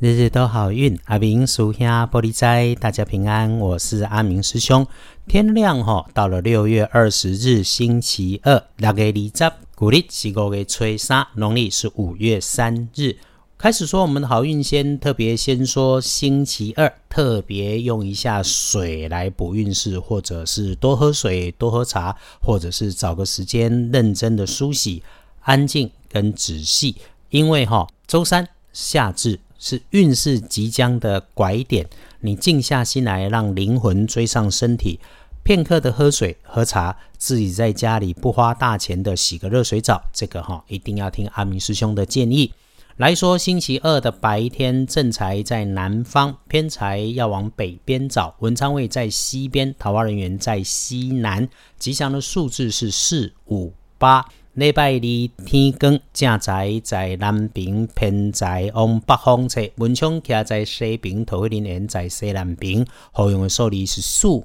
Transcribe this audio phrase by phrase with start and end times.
[0.00, 3.58] 日日都好运，阿明属下玻璃斋，大家平安。
[3.58, 4.86] 我是阿明师兄。
[5.26, 13.16] 天亮吼，到了六月二十日星期二，六月二十，古历是五月初三，农历是五月三日。
[13.58, 25.02] 开始说我们的好运，先特别先说星期二，特别用一下水来补运势，或者是多喝水、多喝茶，或者是找个时间认真的梳洗，
[25.40, 26.94] 安静跟仔细。
[27.30, 29.40] 因为哈，周三夏至。
[29.58, 31.86] 是运势即将的拐点，
[32.20, 34.98] 你静下心来，让灵魂追上身体。
[35.42, 42.52] 片刻的喝水、喝茶，自己在家里不花大钱的洗个热水澡，这个哈一定要听阿明师兄的建议
[42.98, 43.38] 来说。
[43.38, 51.48] 星期二的白天，正财在南方，偏财要往北边找，文昌位在西边，桃花人员在西南。
[51.78, 54.22] 吉祥的数字是四五八。
[54.58, 59.60] 礼拜二天光，正在在南边，偏在往北方侧。
[59.76, 62.84] 文昌徛在西边，桃花林园在西南边。
[63.12, 64.44] 后用的数字是四五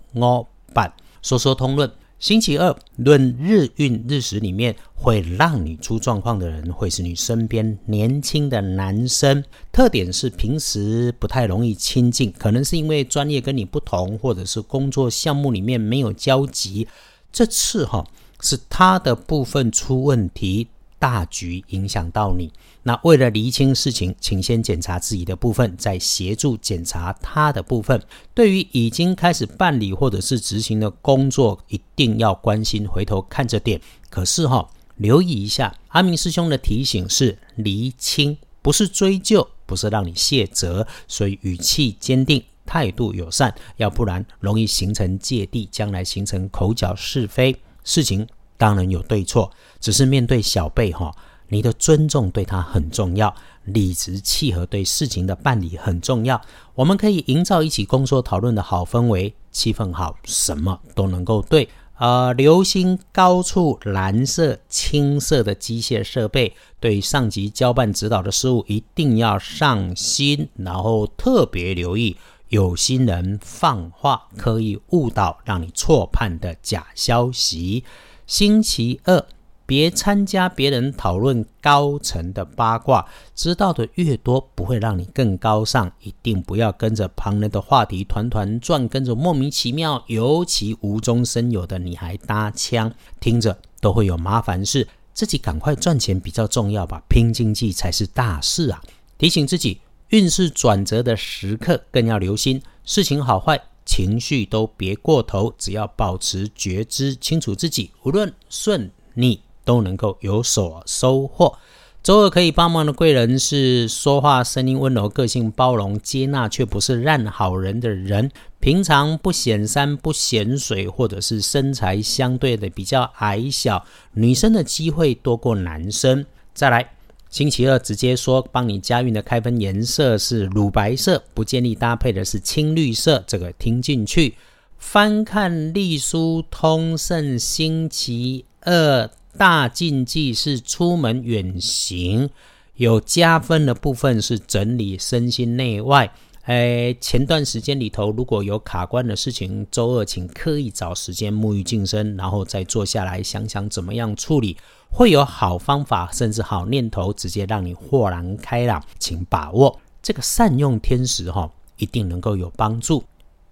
[0.71, 0.93] 八。
[1.23, 9.43] 说说通论，星期二论日运日时里面，会让你出状况的人，会是你身边年轻的男生。
[9.71, 16.87] 特点是平时不太容易亲近，可能是因为专业跟你不同，或者是工作项目里面没有交集。
[17.31, 18.05] 这次哈。
[18.43, 20.67] 是他的部分出问题，
[20.99, 22.51] 大局影响到你。
[22.83, 28.01] 那为了厘清事情，请先检查自己的部分，再协助检查他的部分。
[28.33, 33.79] 对于已经开始办理或者是执行的工作，一定要关心，回头看着点。
[34.09, 47.55] 可是哈，留意一下，阿明师兄的提醒是厘清，不是追究，不是让你卸责，所以语气坚定，态度友善，要不然容易形成芥蒂，将来形成口角是非。
[47.83, 51.13] 事情当然有对错，只是面对小辈哈，
[51.49, 53.33] 你的尊重对他很重要，
[53.65, 56.41] 理直气和对事情的办理很重要。
[56.75, 61.69] 我们可以营造一起工作讨论的好氛围，气氛好，什么都能够对。
[61.99, 72.17] 呃，留心高处蓝色、青色的机械设备，对上级交办指导的事物一定要上心，然后特别留意。
[72.53, 77.83] 有心人放话，刻意误导，让你错判的假消息。
[78.27, 79.25] 星期二，
[79.65, 85.91] 别参加别人讨论高层的八卦，知道的越多，不会让你更高尚。
[86.01, 94.87] 一定不要跟着旁人的话题团团转，跟着莫名其妙、尤其无中生有的你还搭腔，听着都会有麻烦事。
[95.15, 98.79] 自己赶快赚钱比较重要吧，拼经济才是大事啊！
[99.17, 99.79] 提醒自己。
[100.13, 111.57] 运势转折的时刻，更要留心事情好坏，情绪都别过头，只要保持觉知，清楚自己，无论顺逆都能够有所收获。
[112.03, 118.29] 周二可以帮忙的贵人是说话声音温柔、个性包容、接纳却不是烂好人的人。
[118.59, 126.23] 平常不显山不显水，或者是身材相对的比较矮小，女生的机会多过男生。
[126.53, 126.91] 再来。
[127.33, 133.23] 星期二直接说帮你加运的开分颜色是乳白色，不建议搭配的是青绿色。
[133.25, 134.35] 这个听进去。
[134.77, 142.29] 翻看隶书通胜，星期二大禁忌是出门远行，
[142.75, 146.13] 有加分的部分是整理身心内外。
[146.43, 154.55] 哎，前段时间里头如果有卡关的事情，周二请刻意找时间沐浴净身，然后再坐下来想想怎么样处理，
[154.93, 158.81] 会有好方法，甚至好念头，直接让你豁然开朗。
[158.99, 163.03] 请把握这个善用天时哈，一定能够有帮助。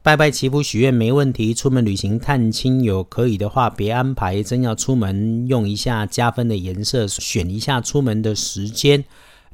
[0.03, 9.03] 拜拜祈福许愿没问题，出门旅行探亲友可以的话，别安排真要出门用一下加分的颜色，选一下出门的时间。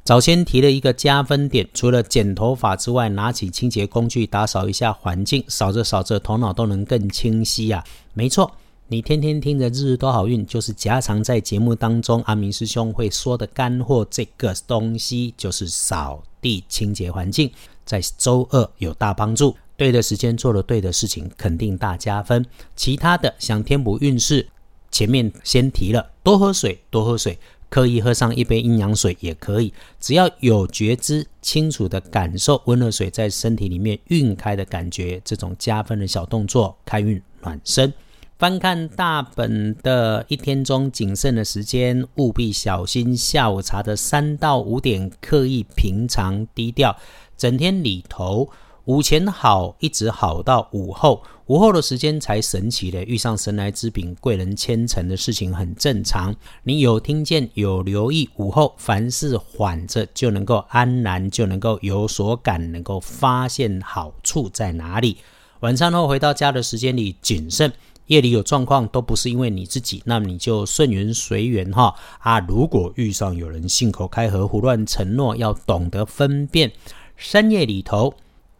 [0.04, 7.82] 早先提了一个加分点，除了剪头发之外，拿起清洁工具打扫一下环境，扫着扫着头脑都能更清晰啊！
[8.12, 8.50] 没错，
[8.90, 17.52] 你天天听着日日都好运，就是夹常在节目当中阿明师兄会说的干货，这个东西就是扫地清洁环境，
[17.84, 19.54] 在周二有大帮助。
[19.76, 22.46] 对的时间做了对的事情，肯定大加分。
[22.74, 24.48] 其他的想填补运势，
[24.90, 27.38] 前面先提了，多喝水，多喝水。
[27.68, 37.92] 刻意喝上一杯阴阳水也可以，只要有觉知、清楚的感受温热水在身体里面晕开的感觉，这种加分的小动作，开运暖身。
[38.38, 46.96] 翻看大本的一天中谨慎的时间，务必小心下午茶的三到五点，刻意平常低调。
[47.36, 48.48] 整天里头，
[48.84, 56.32] 午前好，一直好到午后，午后的时间才神奇的遇上神来之笔，贵人牵成的事情很正常。
[56.62, 65.16] 你有听见，有留意，午后凡事缓着，就能够安然，就能够有所感，能够发现好处在哪里。
[65.58, 67.72] 晚餐后回到家的时间里谨慎。
[68.08, 72.40] 夜里有状况都不是因为你自己，那么你就顺缘随缘哈啊！
[72.40, 76.72] 如果遇上有人信口开河、胡乱承诺，要懂得分辨。
[77.16, 78.14] 深夜里头，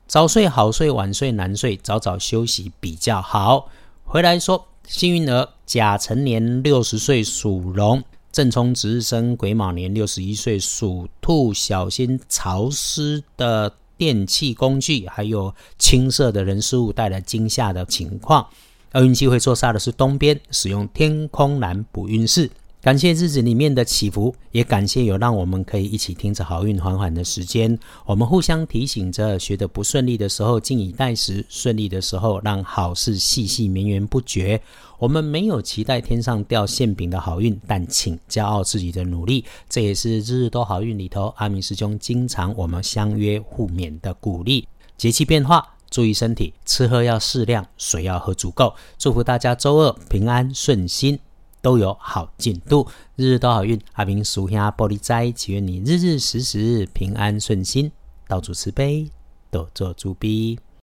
[0.06, 3.68] 早睡好睡，晚睡难睡，早早休息比较好。
[4.04, 18.46] 回来说，幸运儿甲辰年六十岁属龙，正冲值日生癸卯年六十一岁属兔，小心潮湿的电器工具，还有青色的人事物带来惊吓的情况。
[18.94, 22.50] 厄运机会坐煞的是东边，使用天空蓝补运势。
[22.80, 27.76] 感谢日子里面的起伏，也感谢有让我们可以一起听着好运缓缓的时间。
[28.06, 34.58] 我们互相提醒着，学得不顺利的时候静以待时，顺利的时候让好事细细绵延不绝。
[34.98, 39.44] 我们没有期待天上掉馅饼的好运，但请骄傲自己的努力。
[39.68, 44.66] 这也是日日都好运里头，阿明师兄经常我们相约互勉的鼓励。
[44.96, 45.77] 节气变化。
[45.90, 48.74] 注意身体，吃喝要适量，水要喝足够。
[48.98, 51.18] 祝福大家周二平安顺心，
[51.60, 52.86] 都有好进度，
[53.16, 53.80] 日日都好运。
[53.94, 57.90] 阿明属下玻璃斋，祈愿你日日时时平安顺心，
[58.26, 59.10] 道主慈悲，
[59.50, 60.58] 多做诸逼。